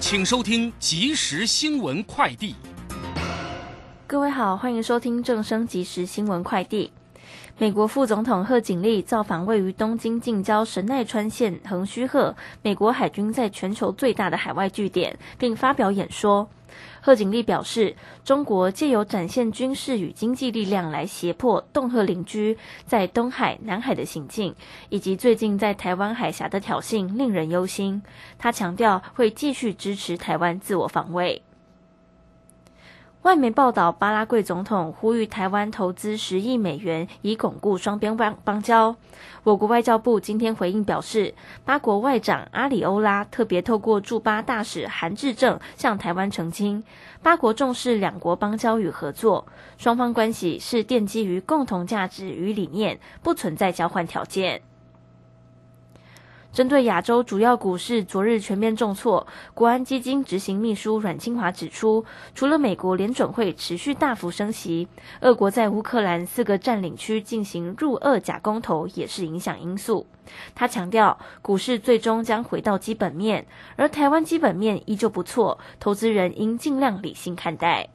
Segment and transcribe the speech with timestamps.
[0.00, 2.54] 请收听即时新闻快递。
[4.06, 6.90] 各位好，欢迎收听正声即时新闻快递。
[7.58, 16.48] 美国副总统贺锦丽造访位于东京近郊神奈川县横须贺美国海军在全球最大的海外据点，并发表演说。
[17.00, 24.54] 贺锦丽表示，中国借由展现军事与经济力量来胁迫、恫吓邻居在东海、南海的行径，
[24.88, 28.02] 以及最近在台湾海峡的挑衅，令人忧心。
[28.38, 31.42] 他强调会继续支持台湾自我防卫。
[33.22, 38.96] 外媒报道，巴拉圭总统呼吁台湾投资十亿美元，以巩固双边邦邦交。
[39.42, 46.82] 我国外交部今天回应表示，巴国外长阿里欧拉特别透过驻巴大使韩志正向台湾澄清，
[47.22, 49.46] 巴国重视两国邦交与合作，
[49.76, 54.62] 双方关系是奠基于共同价值与理念，不存在交换条件。
[56.52, 62.04] 针对亚洲主要股市昨日全面重挫，国安基金执行秘书阮清华指出，
[62.34, 64.88] 除了美国联准会持续大幅升息，
[65.20, 70.06] 俄国在乌克兰四个占领区进行入俄假公投也是影响因素。
[70.52, 73.46] 他强调，股市最终将回到基本面，
[73.76, 77.88] 而台湾基本面依旧不错，投资人应尽量理性看待。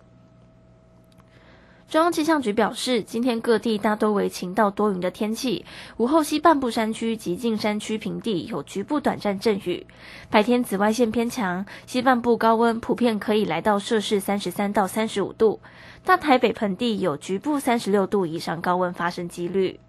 [1.95, 5.63] 中央气象局表示，今天各地大多为晴到多云的天气，
[5.95, 9.87] 午后西半部山区及近山区平地有局部短暂阵雨。
[10.29, 15.61] 白天紫外线偏强，西半部高温普遍可以来到摄氏三十三到三十五度，
[16.03, 19.79] 大台北盆地有局部三十六度以上高温发生几率。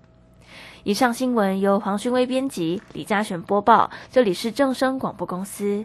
[0.84, 5.84] 以上新闻由黄勋威编辑，李嘉璇播报，这里是正声广播公司。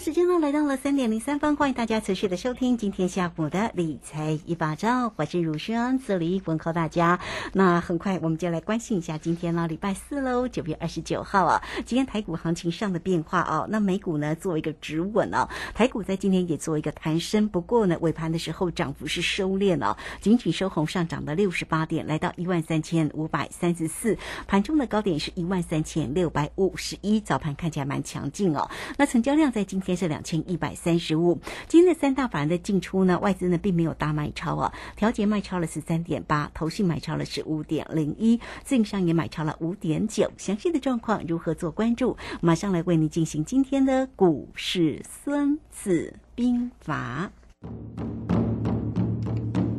[0.00, 7.20] 时间呢来到了三点零三分，欢迎大家持续的收听今天下午的理财一把照，我是如轩，这里问候大家。
[7.52, 13.66] 那很快我们就来关心一下今天呢礼拜四喽，九月二十九号啊，今天台股行情上的变化哦。
[13.68, 24.16] 那美股呢做一个止稳哦，台股在今天也做一个弹升，不过呢尾盘的时候涨幅是收敛哦，仅仅收红上涨了六十八点，来到一万三千五百三十四，
[24.48, 28.70] 盘中的高点是一万三千六百五十一，早盘看起来蛮强劲哦。
[28.96, 31.40] 那成交量在今天是两千一百三十五。
[31.68, 40.30] 今天的三大法人的进出呢，外资呢并没有大卖超啊，调节卖超了十三点八，投信买超了十五点零一，自营商也买超了五点九。
[40.36, 42.16] 详细的状况如何做关注？
[42.40, 47.30] 马上来为你进行今天的股市孙子兵法。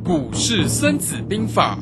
[0.04, 1.78] 股市孙子兵法。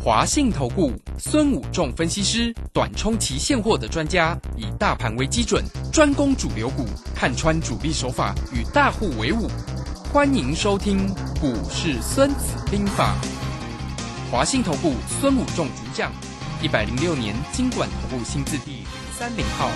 [0.00, 6.86] 华信投顾孙武仲分析师，短冲期现货的专家，以大盘为基准，专攻主流股，
[7.16, 9.50] 看穿主力手法，与大户为伍。
[10.12, 13.16] 欢迎收听股市孙子兵法。
[14.30, 16.12] 华信投顾孙武仲主讲，
[16.62, 18.84] 一百零六年经管投顾新字第零
[19.18, 19.68] 三零号。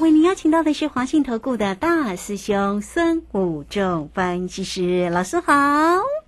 [0.00, 6.19] 为您邀请到的是华信投顾的大师兄孙武仲分析师，老师好。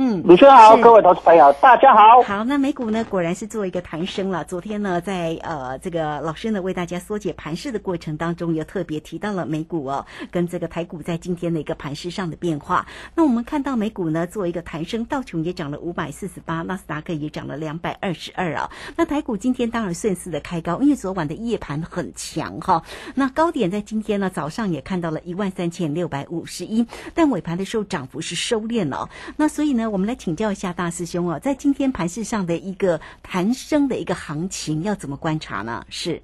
[0.00, 2.22] 嗯，主持人好，各位投资朋友，大家好。
[2.22, 4.44] 好，那美股呢，果然是做一个弹升了。
[4.44, 12.86] 昨天呢，在呃这个老师呢为大家缩解盘势的过程当中，又特别提到了美股哦，跟这个台股在今天的一个盘势上的变化。
[13.16, 18.70] 那我们看到美股呢做一个弹升，道琼也涨了五百四十八，纳斯达克也涨了两百二十二啊。
[18.94, 22.84] 那台股今天当然顺势的开高，因为昨晚的夜盘很强哈。
[23.16, 29.08] 那高点在今天呢早上也看到了一万三千六百五十一，但尾盘的时候涨幅是收敛了哦。
[29.36, 35.82] 那所以呢，我们来请教一下大师兄哦，在今天盘市上的一个盘升的一个行情，要怎么观察呢？
[35.88, 36.20] 是，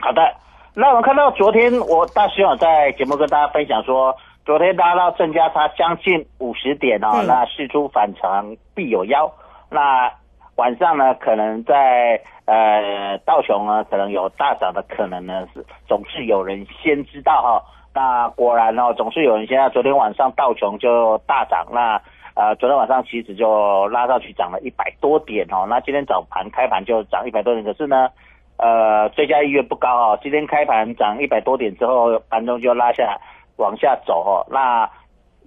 [0.00, 0.22] 好的，
[0.74, 9.32] 那我们看到昨天我大师兄在节目跟大家分享说，昨天拉到正价差将近五十点哦，那事出反常必有妖。
[9.70, 10.12] 那
[10.56, 17.62] 晚上呢，可能在呃道琼呢，可能有大涨的可能呢，是总是有人先知道哈、
[17.92, 22.00] 那果然哦，总是有人先在昨天晚上道琼就大涨，那
[22.34, 28.08] 呃昨天晚上期指就拉上去涨了一百多点哦，那今天早盘开盘就涨一百多点，可是呢。
[28.56, 30.18] 呃，追加意愿不高哦。
[30.22, 33.18] 今天开盘涨一百多点之后，盘中就拉下
[33.56, 34.88] 往下走哦，那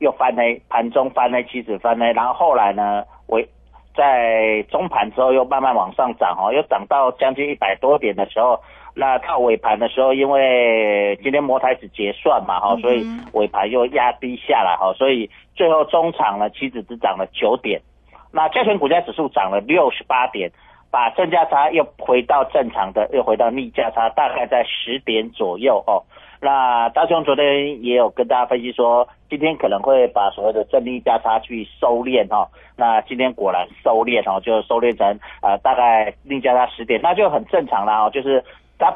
[0.02, 3.42] 又翻黑，盘中翻黑，期指翻黑，然后后来呢，我
[3.96, 8.60] 在中盘之后又慢慢往上涨哦，又涨到将近一百多点的时候，
[8.98, 17.80] 那到尾盘的时候，因为今天摩台指结算嘛哈、嗯所以尾盘又压低下来哈、所以最后中场呢，期指只涨了九点，
[18.32, 20.52] 那加权股价指数涨了六十八点。
[20.90, 26.02] 把正价差又回到正常的，又回到逆价差，大概在十点左右哦。
[26.40, 32.48] 那大雄昨天也有跟大家分析说，今天可能会把所谓的正逆价差去收敛哦。
[32.78, 38.42] 那今天果然收敛哦，就收敛成呃大概逆价差十点，那就很正常啦哦，就是
[38.78, 38.96] 它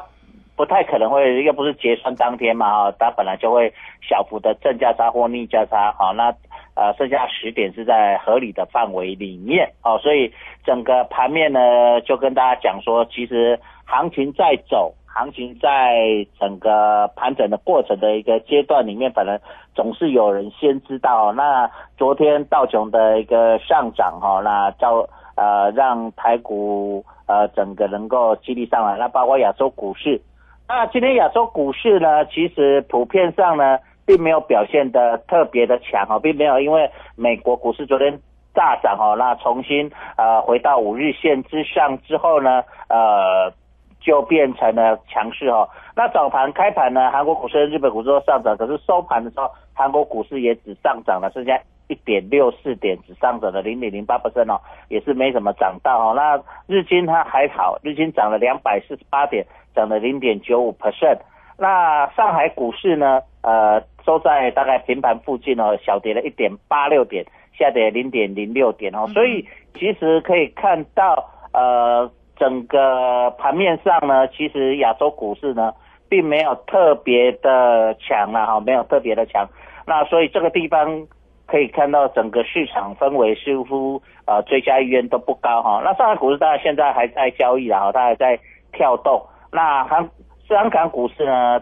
[0.56, 6.34] 不太可能会，又不是结算当天嘛哈，它本来就会小幅的正价差或逆价差，好那。
[6.74, 10.32] 呃，剩下十点是在合理的范围里面哦，所以
[10.64, 19.38] 整个盘面呢，就跟大家讲说，其实行情在走，行情在整个盘整的过程的一个阶段里面，反正
[19.74, 21.30] 总是有人先知道。
[21.34, 25.06] 那昨天道琼的一个上涨哈、那照
[25.42, 30.20] 呃让台股呃整个能够激励上来，那包括亚洲股市。
[30.68, 33.78] 那今天亚洲股市呢，其实普遍上呢。
[34.04, 38.18] 并没有表现的特别的强哦，并没有因为美国股市昨天
[38.52, 43.52] 大涨哦，那重新呃回到五日线之上之后呢，呃
[44.00, 45.68] 就变成了强势哦。
[45.94, 51.56] 那早盘开盘呢，韩国股市日本股市都上涨，可是收盘的时候，韩国股市也只上涨了，剩下
[51.88, 56.14] 一点六四点，只上涨了零点零八 percent 哦，也是没怎么涨到哦。
[56.14, 61.18] 那日经它还好，日经涨了两百四十八点，涨了零点九五 percent。
[61.58, 63.20] 那上海股市呢？
[63.42, 67.24] 呃，收在大概平盘附近哦，小跌了一点八六点，
[67.58, 69.04] 下跌零点零六点哦。
[69.08, 69.44] 所以
[69.74, 75.74] 其实可以看到，呃，整个盘面上呢，其实亚洲股市呢，
[76.08, 79.44] 并没有特别的强了哈，没有特别的强。
[79.86, 81.08] 那所以这个地方
[81.52, 85.82] 可以看到，整个市场氛围似乎呃追加意愿都不高哈。
[85.84, 88.38] 那上海股市当然现在还在交易然后它还在
[88.72, 89.22] 跳动。
[89.50, 90.08] 那韩
[90.48, 91.60] 香港股市呢，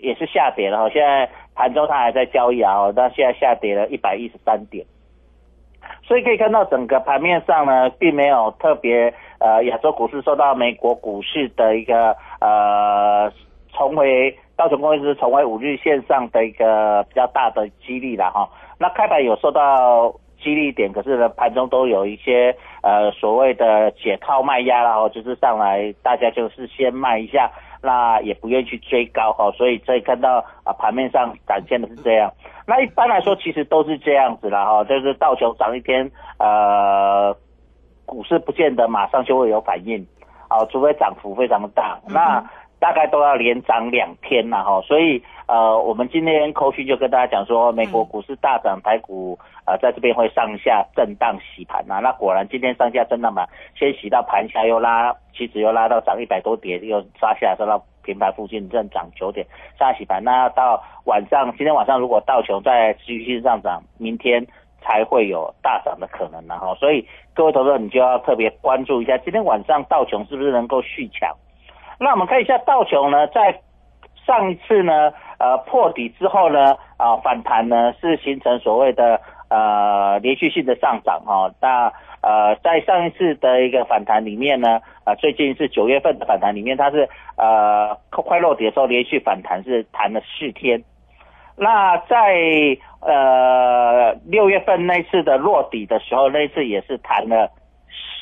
[0.00, 4.84] 也是下跌了哈，现在盘中它还在交易啊，那现在下跌了一百一十三点，
[6.02, 13.32] 所以可以看到整个盘面上呢，并没有特别呃亚洲股市受到美国股市的一个呃
[13.72, 18.48] 重回道琼工业指数重回五日线上的一个比较大的激励了哈。
[18.78, 27.50] 那开盘有受到激励点，可是呢盘中都有一些呃所谓的解套卖压然后就是上来大家就是先卖一下。
[27.84, 32.32] 那也不愿意去追高哈，所以可以看到啊盘面上展现的是这样。
[32.64, 37.36] 那一般来说其实都是这样子啦哈，就是道琼涨一天，呃，
[38.06, 40.06] 股市不见得马上就会有反应，
[40.46, 42.48] 啊，除非涨幅非常大，那
[42.82, 44.80] 大概都要连涨两天了哈。
[44.82, 53.46] 所以呃，我们今天扣讯就跟大家讲说，美国股市大涨，台股呃在这边会上下震荡洗盘呐、那果然今天上下震荡嘛，
[53.78, 55.14] 先洗到盘下又拉。
[55.34, 59.46] 期指又拉到涨一百多点，又刷下来，收到平盘附近，正涨九点，
[59.78, 60.22] 上洗盘。
[60.22, 64.46] 那到晚上，今天晚上如果道琼在持续性上涨，明天
[64.82, 71.34] 才会有大涨的可能然后，所以各位投资者你就要特别关注一下，今天晚上道琼是不是能够续强？
[72.02, 73.60] 那我们看一下道琼呢，在
[74.26, 81.92] 上一次呢，呃破底之后呢，啊、反弹呢是形成所谓的呃连续性的上涨哈、哦，那。
[82.24, 90.80] 呃，在上一次的一个反弹里面呢，呃，最近是九月份的反弹里面，它是呃快落底的时候连续反弹是弹了四天，
[91.56, 92.38] 那在
[93.00, 97.50] 呃六月份那次的落底的时候，那次也是弹了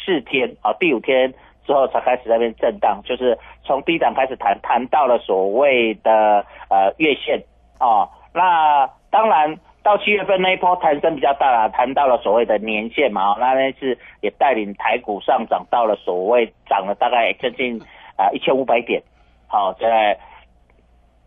[0.03, 1.35] 四天啊，第五天
[1.71, 7.41] 之后才开始在那边震荡，就是从低档开始谈，谈到了所谓的呃月线
[7.79, 8.11] 啊。
[8.35, 17.81] 那当然到七月份那一波弹升比较大了，谈到了所谓的年线嘛，那那次也带领台股上涨到了所谓涨了大概将近
[18.17, 19.01] 啊一千五百点，
[19.47, 20.19] 好在。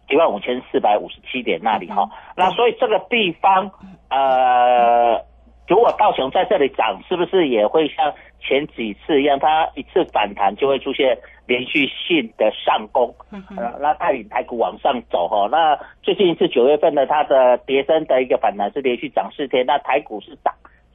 [0.09, 3.71] 一万五千四百五十七点那里哈，那所以这个地方，
[4.09, 5.23] 呃，
[5.65, 13.13] 如果道琼在这里涨，是不是也会像前几次一样，它一次反弹就会出现连续性的上攻，
[13.57, 15.47] 呃，那带领台股往上走哈。
[15.49, 20.53] 那最近一次九月份的它的跌升的一个反弹是连续涨四天，那台股是涨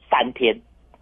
[0.09, 0.59] 三天。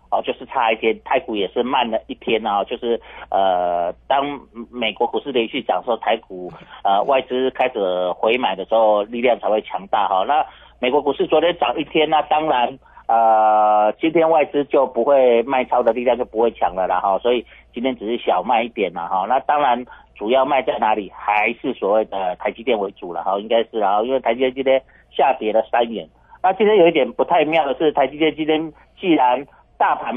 [0.10, 2.98] 哦，就是差一天，台股也是慢了一天啊，就是
[3.30, 4.39] 呃，当
[4.72, 6.50] 美国股市连续涨时候，台股
[6.86, 10.24] 呃外资开始回买的时候，力量才会强大哈。
[10.24, 10.46] 那
[10.80, 19.25] 美国股市昨天涨一天，那当然呃，今天外资就不会卖超的力量就不会强了啦哈，所以今天只是小卖一点了哈。
[19.29, 26.05] 那当然主要卖在哪里，还是所谓的台积电为主了哈，应该是啊，因为台积电今天下跌了三元。
[26.43, 29.45] 那今天有一点不太妙的是，台积电今天既然
[29.77, 30.13] 大盘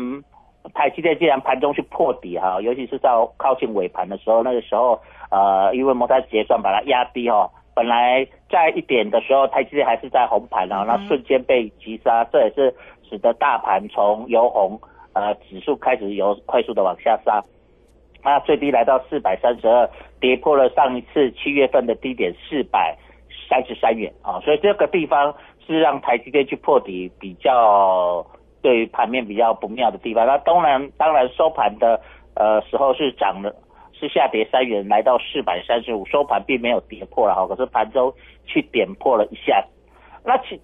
[0.75, 7.49] 台积电既然盘中去破底哈，尤其是到靠近尾盘的时候，那个时候呃，因为摩擦结算把它压低哈，
[7.81, 12.75] 本来在一点的时候，台积电还是在红盘啊，那瞬间被急杀，这也是
[13.09, 14.79] 使得大盘从由红
[15.15, 17.43] 呃指数开始由快速的往下杀，
[18.23, 19.89] 那最低来到四百三十二，
[20.21, 22.95] 跌破了上一次七月份的低点四百
[23.49, 25.35] 三十三元啊，所以这个地方
[25.67, 28.27] 是让台积电去破底比较。
[28.63, 31.99] 对于盘面比较不妙的地方，那当然当然收盘的
[32.35, 33.51] 呃时候是涨了，
[34.01, 38.13] 是下跌三元，来到四百三十五，收盘并没有跌破了哈，可是盘中
[38.47, 39.63] 去点破了一下，
[40.25, 40.61] 那其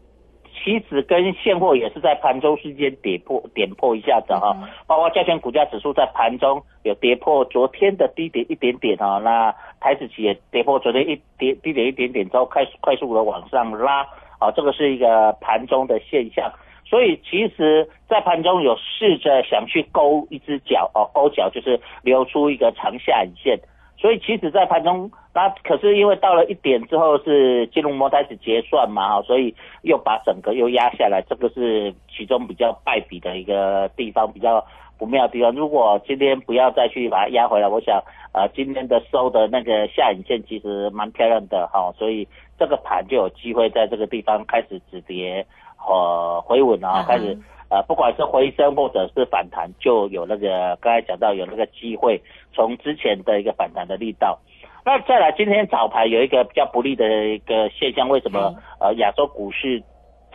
[0.55, 14.01] 期指跟现货也是在盘中之间跌破点破一下子哈，包括加权股价指数在盘中有跌破昨天的低点一点点哈，那台指期也跌破昨天一跌低点一点点之后，快快速的往上拉，
[14.39, 16.51] 啊，这个是一个盘中的现象。
[16.89, 23.59] 所以其实，在盘中有试着想去勾一只脚哦，勾脚就是留出一个长下影线。
[23.99, 29.53] 所以其实，在盘中，那可是因为到了一点之后是金融摩开始结算嘛，所以
[29.83, 34.65] 又把整个又压下来，这个是其中比较败笔的一个地方，比较
[34.97, 35.51] 不妙的地方。
[35.53, 38.01] 如果今天不要再去把它压回来，我想，
[38.33, 42.29] 呃，今天的收的那个下影线其实蛮漂亮的哈，所以
[42.59, 45.45] 这个盘就有机会在这个地方开始止跌。
[45.79, 47.37] 呃，回稳啊，开始
[47.69, 52.23] 呃，不管是回升或者是反弹，就有那个刚才讲到有那个机会，
[52.55, 54.39] 从之前的一个反弹的力道。
[54.85, 58.55] 那再来，今天早盘有一个比较不利的一个现象，为什么？
[58.79, 59.83] 呃亚洲股市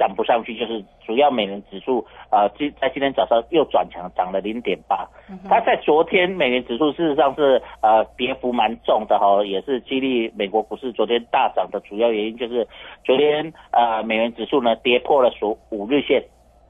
[0.01, 0.57] 涨不上去？
[0.57, 5.07] 就是主要美元指数啊今在今天早上又转强，涨了零点八。
[5.47, 12.67] 它在昨天美元指数事实上是呃跌幅蛮重的哈，也是激励美国股市昨天大涨的主要原因，就是
[13.03, 16.23] 昨天呃美元指数呢跌破了所五日线，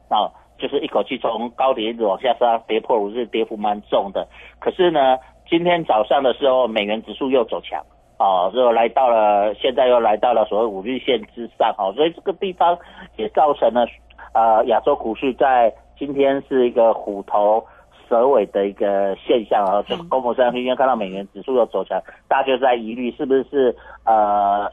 [0.10, 4.28] 啊，就是一口气从高点一直往下杀，跌破五日，跌幅蛮重的。
[4.60, 5.18] 可是呢，
[5.50, 7.82] 今天早上的时候美元指数又走强，
[8.22, 12.78] 啊，又来到了现在又来到了所谓五日线之上，啊，所以这个地方
[13.18, 13.86] 也造成了
[14.34, 17.66] 呃亚洲股市在今天是一个虎头。
[18.10, 21.98] 蛇尾的一个现象啊，就公募上今天看到美元指数又走强，
[22.28, 23.74] 大家就在疑虑是不是
[24.04, 24.70] 呃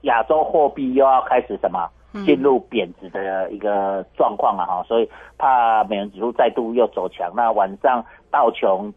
[0.00, 1.88] 亚洲货币又要开始什么
[2.24, 7.30] 进入贬值的一个状况了哈，所以怕美元指数再度又走强。
[7.36, 8.92] 那晚上道琼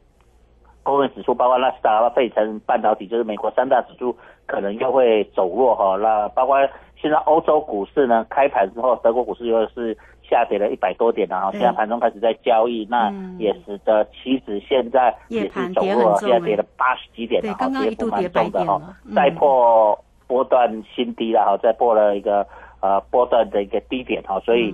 [0.84, 5.98] 工业指数，包括纳斯达克、费城半导体，就是美国三大指数可能又会走弱哈。
[5.98, 6.58] 那包括
[7.02, 9.98] 现在欧洲股市呢，开盘之后德国股市又是。
[10.26, 18.82] 下跌了一百多点，然后现在盘中开始在交易，那也使得期指现在也是走弱，现在跌了八十几点，然后跌幅蛮重的哈，
[19.14, 22.48] 再破波段新低了哈，再破了一个
[22.80, 24.74] 呃波段的一个低点哈，所以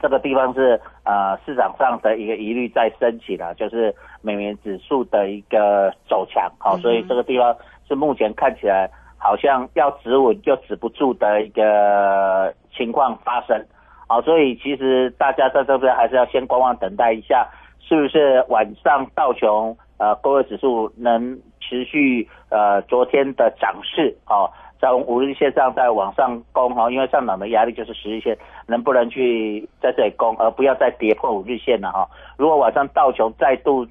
[0.00, 7.54] 这个地方是呃市场上的一个疑虑在升起了，就是美元指数的一个走强，好，所以这个地方
[7.86, 13.64] 是目前看起来好像要止稳就止不住的一个情况发生。
[14.08, 17.46] 好，所以其实大家在这边还是要先观望等待一下，
[17.80, 24.50] 是不是晚上道琼呃工业指数能持续呃昨天的涨势啊，
[24.82, 28.36] 在五日线上再往上攻哈，因为上涨的压力就是十日线，
[28.66, 32.08] 能不能去在这里攻，而不要再跌破五日线了哈。
[32.36, 33.86] 如果晚上道琼再度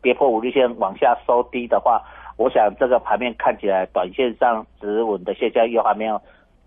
[0.00, 2.02] 跌破五日线往下收低的话，
[2.38, 6.18] 我想这个盘面看起来短线上止稳的现象又还没有。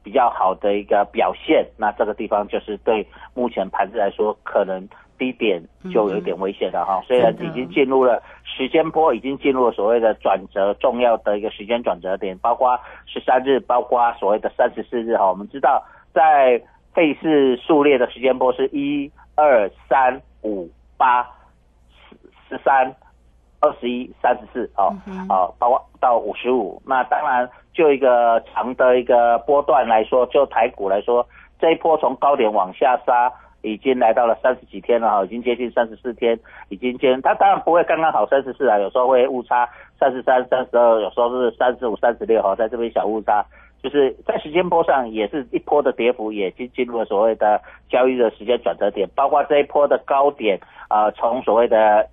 [0.05, 4.85] 比较好的一个表现，那这个地方就是对目前盘子来说，可能
[5.23, 5.63] 低点
[5.93, 7.01] 就有一点危险了哈。
[7.07, 15.29] 虽然已经进入了时间波，已经进入了所谓的转折重要的一个时间转折点，包括十三日，包括所谓的三十四日哈。
[15.29, 15.81] 我们知道，
[16.13, 16.61] 在
[16.93, 21.23] 费氏数列的时间波是一二三五八
[22.09, 22.17] 十
[22.49, 22.93] 十三。
[23.65, 24.91] 二十一、三十四，哦，
[25.29, 26.81] 哦，包括到五十五。
[26.85, 31.25] 那当然，就一个长的一个波段来说，就台股来说，
[31.61, 33.31] 这一波从高点往下杀，
[33.63, 36.39] 已经来到了三十几天了哈，已经接近三十四天，
[36.69, 37.19] 已经接。
[37.23, 39.67] 它当然不会刚刚好三十四啊，有时候会误差
[39.99, 43.43] 三十三、三十二，有时候是三十五、三十六哈，在这边小误差，
[43.81, 52.07] 就是在时间波上也是一波的跌幅，也进进入了所谓的交易的时间转折点，包括这一波的高点啊，从所谓的。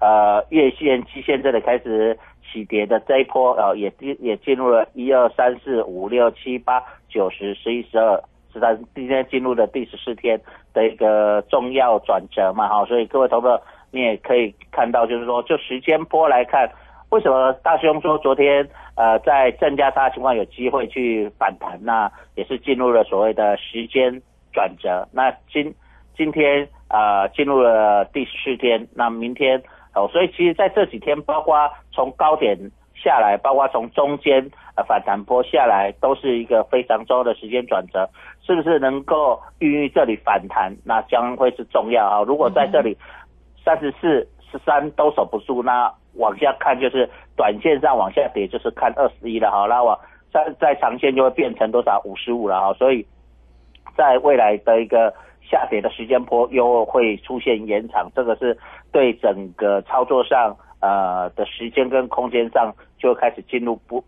[0.00, 8.22] 呃，月线、期线这里开始起跌的这一波，呃，也进也进入了一二三四五六七八九十十一十二
[8.54, 10.40] 十三，今天进入了第十四天
[10.72, 13.48] 的一个重要转折嘛，哈，所以各位投资
[13.90, 16.70] 你也可以看到，就是说，就时间波来看，
[17.10, 25.74] 为什么大兄说昨天呃在正加差情况有机会去反弹，那也是进入了所谓的时间转折，那今
[26.16, 29.62] 今天啊进入了第十四天，那明天。
[29.96, 32.58] 哦，所以其实在这几天，包括从高点
[33.04, 38.08] 下来，包括从中间呃反弹波下来，都是一个非常重要的时间转折，
[38.42, 40.74] 是不是能够孕育这里反弹？
[40.84, 42.22] 那将会是重要啊！
[42.26, 42.96] 如果在这里
[43.62, 49.66] 三十四、十三都守不住，那往下看就是短线上往下跌，就是看二十一了哈。
[49.68, 49.98] 那往
[50.32, 52.72] 在在长线就会变成多少五十五了哈。
[52.74, 53.06] 所以
[53.96, 55.12] 在未来的一个。
[55.46, 58.56] 下跌的时间波又会出现延长，这个是
[58.90, 64.04] 对整个操作上呃的时间跟空间上就开始进入不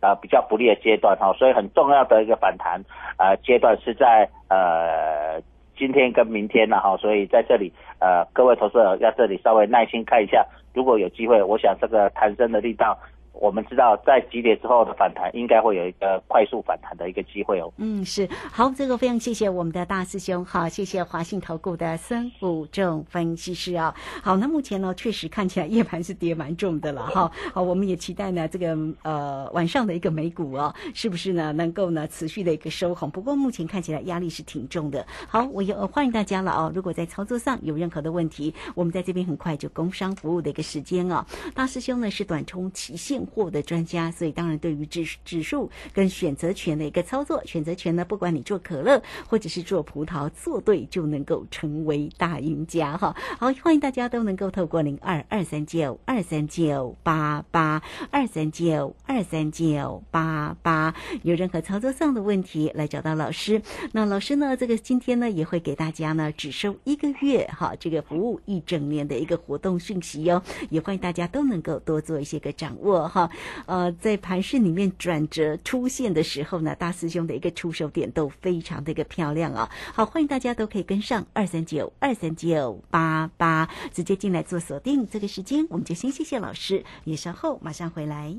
[0.00, 2.80] 呃比较不利的阶段哈，所以很重要的一个反弹
[3.18, 5.40] 呃阶段是在呃
[5.76, 10.44] 今天跟明天了哈，所以在这里呃各位投资者要这里稍微耐心看一下，
[10.74, 12.98] 如果有机会，我想这个弹升的力道。
[13.40, 17.72] 我们知道，在急跌之后的反弹，应该会有一个快速反弹的一个机会哦。
[17.78, 23.94] 嗯，是好，这个非常谢谢我们的大师兄，好，谢谢华信投顾的孙武正分析师啊。
[24.22, 27.32] 好，那目前呢，确实看起来夜盘是跌蛮重的了哈。
[27.54, 33.10] 好，我们也期待呢，这个呃晚上的一个美股哦，是不是呢能够呢持续的一个收红？
[33.10, 35.06] 不过目前看起来压力是挺重的。
[35.26, 36.70] 好，我有欢迎大家了哦。
[36.74, 41.24] 如果在操作上有任何的问题，我们在这边很快就工商服务的一个时间啊。
[41.54, 43.26] 大师兄呢是短冲期现。
[43.30, 53.14] 货的专家，所以当然对于指指数跟选择权的一个操作，选择权呢，不管你做可乐或者是做葡萄，做对就能够成为大赢家哈。
[53.38, 63.60] 好，欢迎大家都能够透过零二二三九二三九八八二三九二三九八八，有任何操作上的问题来找到老师。
[63.92, 73.19] 那老师呢，这个今天呢也会给大家呢只收一个月哈，这个服务一整年的一个活动讯息哟，也欢迎大家都能够多做一些个掌握哈。
[73.66, 79.70] 呃，在盘市里面转折出现的时候呢，大师兄的一个出手点都非常的一个漂亮啊！
[79.92, 85.08] 好，欢迎大家都可以跟上二三九二三九八八，直接进来做锁定。
[85.10, 88.34] 这个时间我们就先谢谢老师，也稍后马上回来。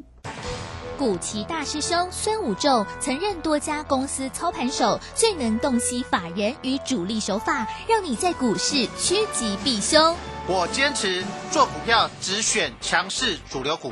[0.97, 10.15] 古奇大师兄孙武仲曾任多家公司操盘手，最能洞悉法人与主力手法，让你在股市趋吉避凶。
[10.47, 13.91] 我坚持做股票只选强势主流股。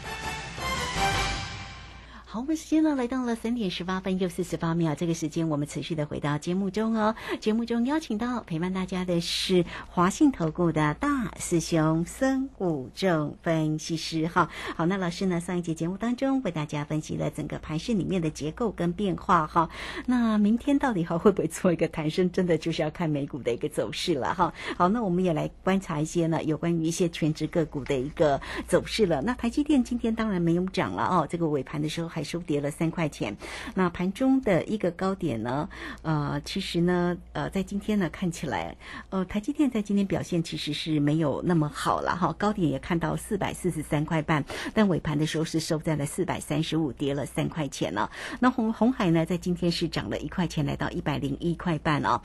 [2.31, 4.95] 好，我们时间呢来到了三点十八分又四十八秒。
[4.95, 7.13] 这个时间我们持续的回到节目中哦。
[7.41, 14.29] 节目中邀请到陪伴大家的是华信投顾的大师兄孙武正分析师。
[14.29, 19.45] 哈，好，那老师呢上一节节目当中为大家分析了整个盘市里面的结构跟变化。
[19.45, 19.69] 哈，
[20.05, 22.31] 那明天到底还会不会做一个弹升？
[22.31, 24.33] 真的就是要看美股的一个走势了。
[24.33, 28.39] 哈，好，那我们也来观察一些呢有关于一些全职个股的一个
[28.69, 29.21] 走势了。
[29.21, 32.20] 那台积电今天当然没有涨了哦，这个尾盘的时候还。
[32.23, 33.35] 收跌了三块钱。
[33.75, 35.69] 那盘中的一个高点呢，
[36.01, 38.75] 呃，其实呢，呃，在今天呢看起来，
[39.09, 48.09] 呃，台积电在今天表现其实是没有那么好了哈，高点也看到四百四十三块半，但尾盘的时候是收在了四百三十五，跌了三块钱呢。
[48.39, 52.21] 那红红海呢，在今天是涨了一块钱，来到一百零一块半啊。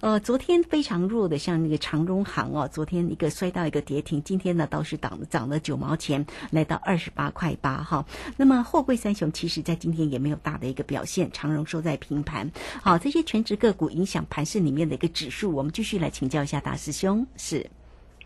[0.00, 8.04] 呃，昨天非常弱的，像那个长荣行哦，昨天一个摔到一个跌停，今天呢倒是涨涨了九毛钱，来到二十八块八哈。
[8.36, 12.50] 那么货柜三雄其实在今天也没有大的一个表现，长荣收在平盘。
[12.82, 17.24] 好，这些全职个股影响盘市里面的一个指数，我们继续来请教一下大师兄。
[17.36, 17.64] 是，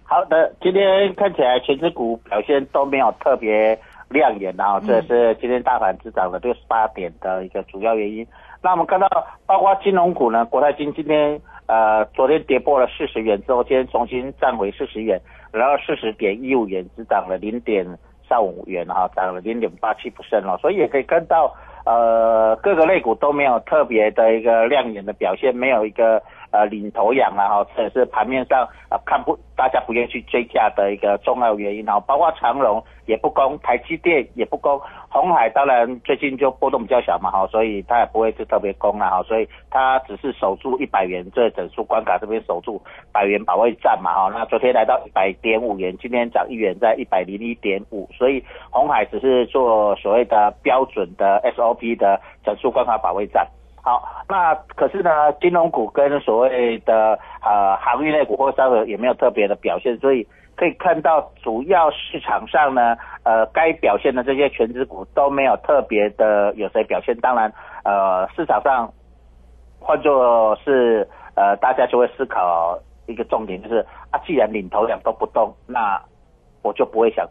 [0.05, 8.27] 好的，今天看起来全职股表现都没有特别亮眼啊，这是今天大盘只涨了六十八点的一个主要原因。
[8.62, 9.07] 那我们看到，
[9.44, 15.20] 包括金融股呢，国泰金今天呃昨天跌破了四十元之后，今天重新站回四十元，
[15.53, 17.87] 然后四十点一五元只涨了零点
[18.33, 21.53] 到五元哈，涨了零点八七不胜了，所以也可以看到。
[21.85, 34.81] 呃，各个类股都没有特别的一个亮眼的表现，没有一个呃领头羊啊，哈，这也是盘面上啊看不大家不愿意去追加的一个重要原因啊，包括长荣也不攻，台积电也不攻，
[35.12, 42.81] 红海当然最近就波动比较小嘛，哈，所以它也不会是特别攻了，哈，所以它只是守住一百元这整数关卡这边守住
[43.12, 51.75] 百元保卫战嘛，哈，那昨天来到一百点五元，今天涨一元在一百零一点五，所以红海只是做所谓的标准的 S O。
[51.83, 53.44] P 的整数关卡保卫战，
[53.85, 67.18] 好，那可是呢，金融股跟所谓的呃航运类股或稍微也没有特别的表现，所以可以看到主要市场上呢，呃，该表现的这些全职股都没有特别的有谁表现。
[67.21, 68.88] 当然，呃，市场上
[69.81, 76.01] 换作是呃，大家就会思考一个重点，就是啊，既然领头羊都不动，那
[76.62, 77.29] 我就不会想。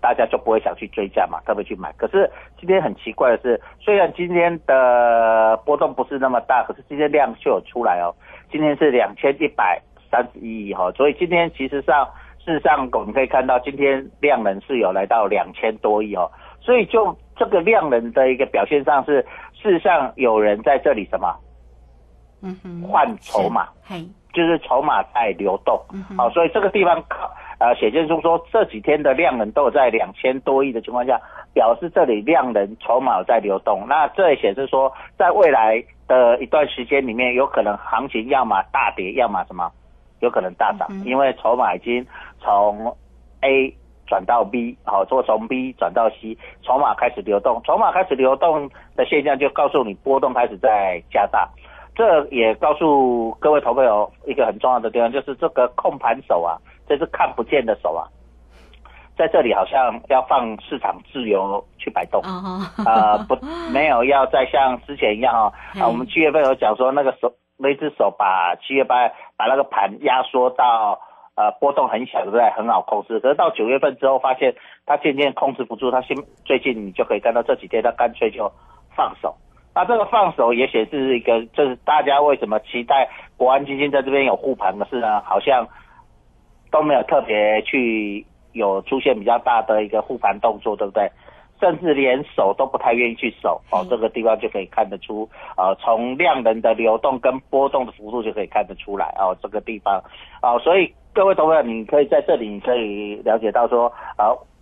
[0.00, 1.92] 大家就不会想去追价嘛，特别去买。
[1.96, 8.14] 可是今天很奇怪的是，虽然今天的波动不是那么大，可是今天量就有出来哦。
[8.50, 9.80] 今天是两千一百
[10.10, 12.08] 三十一亿哈，所以今天其实上
[12.44, 16.30] 事实上我们可以看到，今天量能是有来到两千多亿哦。
[16.60, 19.20] 所以就这个量能的一个表现上是，
[19.54, 21.34] 事实上有人在这里什么？
[22.42, 23.68] 嗯哼，换筹码，
[24.32, 25.80] 就是筹码在流动。
[26.16, 27.30] 好，所以这个地方靠。
[27.58, 31.18] 呃，写建书说这几天的量能都有在两千多亿的情况下，
[31.54, 33.86] 表示这里量能筹码在流动。
[33.88, 39.72] 那这也显示说，在未来的一段时间里面，有可能行情要么大跌，要么什么，
[40.20, 42.06] 有可能大涨，因为筹码已经
[42.40, 42.94] 从
[43.40, 43.74] A
[44.06, 51.48] 转到 B，好，或从 B 转到 C，筹码开始流动，筹码开始流动的现象就告诉你波动开始在加大。
[51.96, 56.58] 这也告诉各位投朋友一个很重要的地方，就是这个控盘手啊。
[56.88, 58.06] 这是看不见的手啊，
[59.18, 63.36] 在这里好像要放市场自由去摆动，啊不
[63.72, 71.00] 没有要再像之前一样哈，啊我们七月份有讲说那个手那只手把七月八把那个盘压缩到
[71.34, 72.48] 呃波动很小对不对？
[72.50, 74.54] 很好控制，可是到九月份之后发现
[74.86, 78.52] 它渐渐控制不住，它现最近你就可以看到这几天它干脆就
[78.94, 79.34] 放手，
[79.76, 85.20] 那这个放手也显示一个就是大家为什么期待国安基金在这边有护盘的事呢？
[85.20, 85.64] 好像。
[86.68, 91.08] 都没有特别去有出现比较大的一个护盘动作，对不对？
[91.60, 100.02] 甚至连守都不太愿意去守哦，这个地方就可以看得出，呃，从量能的流动跟波动的幅度就可以看得出来哦，这个地方，
[100.42, 104.55] 哦，所以各位同学，你可以在这里你可以了解到说，呃，只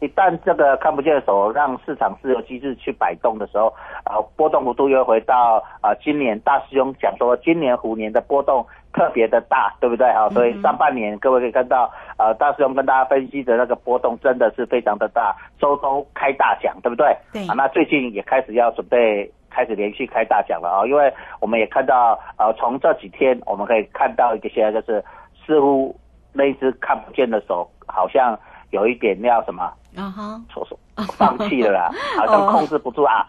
[0.00, 3.72] 一旦这个看不见的手让市场自由机制去摆动的时候，
[4.04, 8.66] 呃，波动幅度又回到啊，今年大师兄讲说，今年虎年的波动。
[8.92, 10.12] 特别的大，对不对？
[10.14, 17.16] 好，所以上半年各位可以看到，呃，大师兄跟大家分析的那个波动真的是非常的大，周周开大奖，对不对？
[17.32, 17.46] 对。
[17.46, 25.04] 啊，那最近也开始要准备开始连续开大奖了啊，因为我们也看到，呃，从这几天我们可以看到一个现在就是，
[25.46, 25.94] 似乎
[26.32, 28.36] 那只看不见的手好像
[28.70, 29.62] 有一点要什么，
[29.96, 30.78] 啊哈，错手
[31.16, 33.26] 放弃了啦，好像控制不住啊。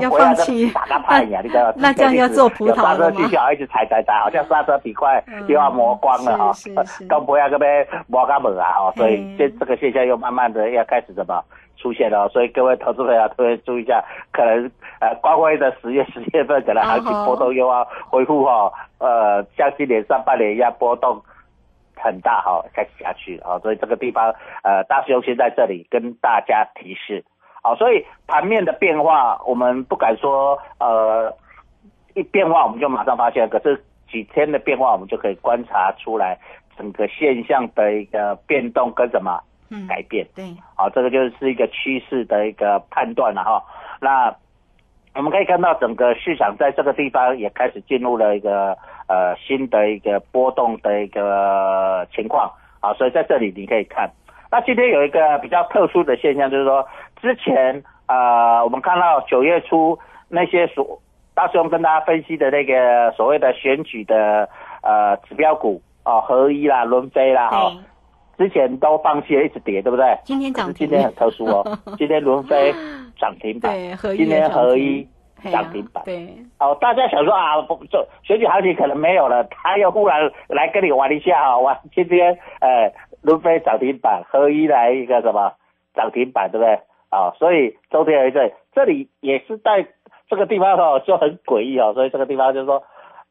[0.00, 1.40] 要放弃，打个牌呀！
[1.44, 6.52] 你知道那这样要做葡萄刹车继续一直踩踩踩，好像刹车皮块又要磨光了哈。
[7.06, 11.44] 都不要这边磨干磨啊哈，所以这这个现象又慢慢的要开始怎么
[11.76, 12.26] 出现了？
[12.30, 14.68] 所以各位投资朋友特别注意一下，可能
[15.00, 21.22] 呃，光辉的十月十月份可能行情波动又要恢复哈，呃，像今年上半年一样波动
[22.04, 27.24] 很大哈，开始下去啊，所以这个地方呃，大师兄先在这里跟大家提示。
[27.62, 31.34] 好，所以盘面的变化，我们不敢说，呃，
[32.14, 36.38] 一变化我们就马上发现，可是几天的变化，我们就可以观察出来
[36.76, 39.40] 整个现象的一个变动跟什么
[39.70, 40.26] 嗯改变。
[40.34, 40.44] 对，
[40.76, 43.64] 好，这个就是一个趋势的一个判断了哈。
[43.98, 44.36] 那
[45.14, 52.50] 我们可以看到，整个市场在这个地方也开始进入了一个呃新的一个波动的一个情况
[52.80, 54.10] 啊，所以在这里你可以看。
[54.50, 56.84] 那今天有一个比较特殊的现象，就是说
[57.22, 59.96] 之前呃我们看到九月初
[60.28, 61.00] 那些所
[61.32, 64.48] 大师兄跟大家分析的那个所谓的选举的
[64.82, 67.72] 呃指标股哦，合一啦、伦飞啦哈。
[68.36, 70.16] 对，之前都放弃了，一直跌，对不对？
[70.24, 72.72] 今天涨停今天很特殊哦， 今天伦飞
[73.18, 75.06] 涨停板，对，今天合一
[75.50, 76.02] 涨停板。
[76.04, 82.92] 对，哦，大家想说啊，不，这选举行情可能没有了，他又忽然来跟你玩一下啊，玩今天呃
[83.22, 85.52] 伦飞涨停板，合一来一个什么
[85.94, 86.78] 涨停板，对不对？
[87.10, 89.86] 啊、所以周天有一阵，这里也是在
[90.28, 92.82] 这个地方哦就很诡异哦，所以这个地方就是说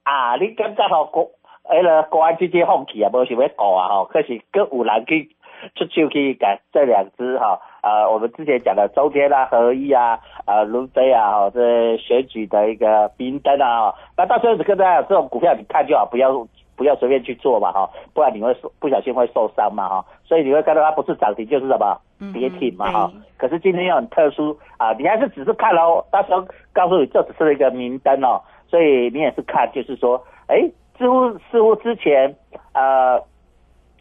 [0.03, 1.29] 啊，你刚刚好国
[1.63, 5.29] 迄个国安基金放弃啊，无想要搞啊吼，可是搁有人去
[5.75, 16.45] 出手去改这两只哈，呃，我们之前讲的周天啊、合一啊、呃伦飞啊，哈，这选举的一个明灯啊，哈那到时候跟大家讲这种股票你看就好，不要
[16.75, 22.93] 不要随便去做嘛哈，不然你会受不小心会受伤嘛哈，所以你会看到它不是涨停就是什么嗯跌停嘛对。
[22.93, 32.35] 哈，可是今天又很特殊啊，你还是只是看哦，到时候告诉你这只是一个明灯哦，所以你也是看，就是说，哎，似乎似乎之前
[32.73, 33.21] 呃，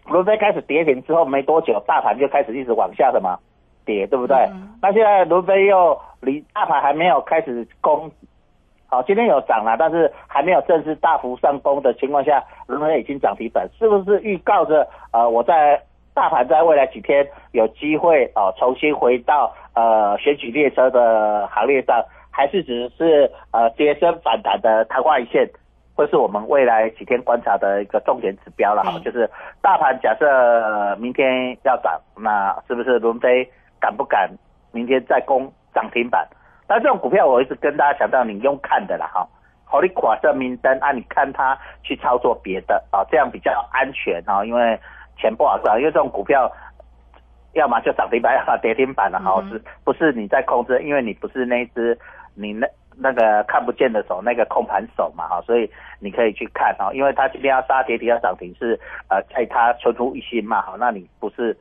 [0.07, 3.39] 伦飞开始跌停之后没多久，大盘就开始一直往下什么
[3.85, 4.37] 跌，对不对？
[4.53, 8.11] 嗯那现在伦飞又离大盘还没有开始攻，
[8.87, 15.81] 好、今天有涨了，但是还没有正式大幅上攻的情况下，伦飞已经涨停板，是不是预告着呃我在
[16.15, 25.49] 大盘在未来几天有机会哦、重新回到呃选举列车的行列上，还是只是呃跌升反弹的昙花一现？
[26.03, 29.29] 会是我们未来几天观察的一个重点指标了哈，嗯就是
[29.61, 33.49] 大盘假设、呃明天要涨，那是不是伦飞
[33.81, 34.29] 敢不敢
[34.73, 36.27] 明天再攻涨停板？
[36.69, 39.27] 那这种股票我一直跟大家强调，你用看的啦哈，
[39.65, 44.79] 好你垮这明灯啊，你看它去操作别的啊，这样比较安全啊，因为
[45.17, 46.51] 钱不好赚，因为这种股票。
[47.55, 50.83] 要么就涨停板，要么跌停板了哈，嗯是不是你在控制？
[50.83, 51.99] 因为你不是那一只
[52.35, 58.79] 你那那个看不见的手，那个控盘手嘛哈，所以你可以去看哦，因为他今天要杀跌停要涨停是
[59.09, 61.57] 呃在他存乎一心嘛哈，那你不是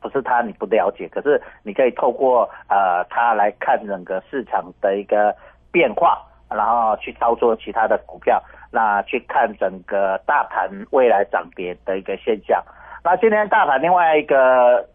[0.00, 5.34] 不是他你不了解，可是你可以透过呃他来看整个市场的一个
[5.72, 6.18] 变化，
[6.50, 12.62] 然后去操作其他的股票，那去看整个大盘未来涨跌的一个现象。
[13.02, 14.86] 那今天大盘另外一个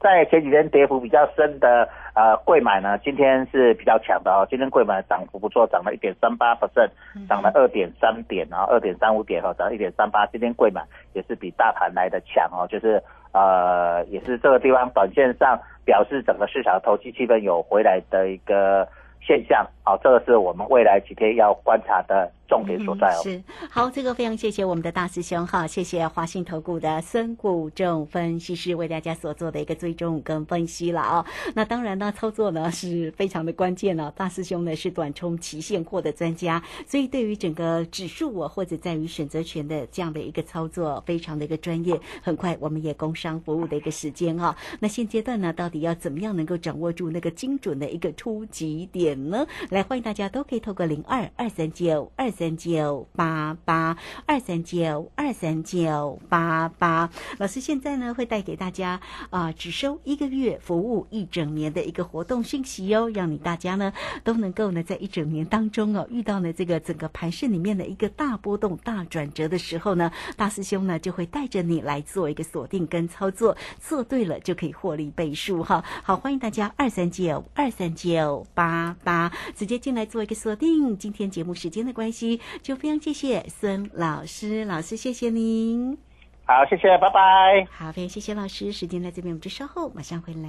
[0.00, 4.46] 在前几天跌幅比较深的呃贵买呢，今天是比较强的哦。
[4.48, 6.88] 今天贵买涨幅不错，涨了一点三八 percent，
[7.28, 10.24] 涨了二点三点，然后二点三五点哦，涨了一点三八。
[10.26, 10.82] 今天贵买
[11.12, 18.88] 也是比大盘来的强哦，就是呃也是这个地方短线上表示整个市场投机气氛有回来的一个
[19.20, 19.66] 现象。
[19.90, 23.20] 好、这个是我们未来几天要观察的重点所在哦。
[23.24, 31.26] 是好，这个非常谢谢我们的大师兄哈，谢谢华信投顾的孙谷正分析师为大家所做的一个追踪跟分析了啊、
[31.56, 41.98] 那当然呢，操作呢是非常的关键了、大师兄呢是短冲期现货的专家，所以对于整个指数啊，或者在于选择权的这样的一个操作，非常的一个专业。
[42.22, 49.44] 很快我们也工商服务的一个时间哈、那现阶段呢，到底要怎么样能够掌握住那个精准的一个初级点呢？
[49.70, 57.10] 来，欢迎大家都可以透过零二二三九二三九八八二三九二三九八八。
[57.38, 63.92] 老师现在呢会带给大家啊、只收一个月，服务一整年的一个活动讯息哦，让你大家呢
[64.24, 75.84] 都能够呢在一整年当中哦遇到呢这个整个盘市里面的一个大波动、大转折的时候呢，大师兄呢就会带着你来做一个锁定跟操作，做对了就可以获利倍数哈。
[76.02, 80.96] 好，欢迎大家二三九二三九八八直接进来做一个锁定。
[80.96, 85.98] 今天节目时间的关系，就非常谢谢孙老师，老师谢谢您。
[86.46, 87.68] 好，谢谢，拜拜。
[87.70, 90.48] 好，非常谢谢老师，时间在这边，我们就稍后马上回来。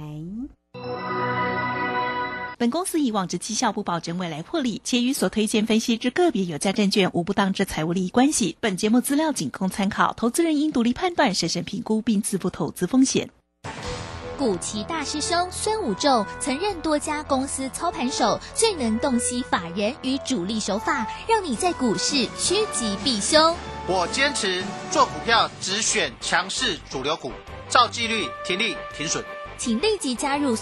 [2.56, 8.56] 本公司以往之绩效不保证未来获利，且与所推荐分析之个别有价证券无不当之财务利益关系。
[8.60, 13.28] 本节目资料仅供参考，投资人应独立判断、审慎评估并自负投资风险。
[14.38, 23.56] 古奇大师兄孙武仲曾任多家公司操盘手，最能洞悉法人与主力手法，让你在股市趋吉避凶。
[23.86, 27.32] 我坚持做股票只选强势主流股，
[27.68, 29.24] 照纪律、停利、停损。
[29.58, 30.50] 请立即加入